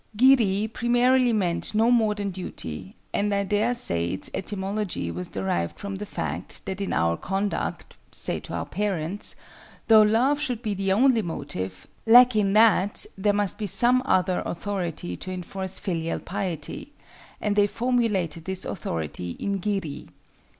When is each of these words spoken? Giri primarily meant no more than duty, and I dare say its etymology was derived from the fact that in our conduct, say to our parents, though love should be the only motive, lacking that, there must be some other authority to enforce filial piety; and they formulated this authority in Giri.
Giri 0.17 0.67
primarily 0.67 1.31
meant 1.31 1.75
no 1.75 1.91
more 1.91 2.15
than 2.15 2.31
duty, 2.31 2.95
and 3.13 3.31
I 3.31 3.43
dare 3.43 3.75
say 3.75 4.07
its 4.07 4.31
etymology 4.33 5.11
was 5.11 5.27
derived 5.27 5.79
from 5.79 5.93
the 5.93 6.07
fact 6.07 6.65
that 6.65 6.81
in 6.81 6.91
our 6.91 7.15
conduct, 7.15 7.95
say 8.11 8.39
to 8.39 8.53
our 8.55 8.65
parents, 8.65 9.35
though 9.89 10.01
love 10.01 10.39
should 10.39 10.63
be 10.63 10.73
the 10.73 10.91
only 10.91 11.21
motive, 11.21 11.85
lacking 12.07 12.53
that, 12.53 13.05
there 13.15 13.31
must 13.31 13.59
be 13.59 13.67
some 13.67 14.01
other 14.03 14.41
authority 14.43 15.15
to 15.17 15.31
enforce 15.31 15.77
filial 15.77 16.17
piety; 16.17 16.93
and 17.39 17.55
they 17.55 17.67
formulated 17.67 18.45
this 18.45 18.65
authority 18.65 19.35
in 19.39 19.59
Giri. 19.59 20.07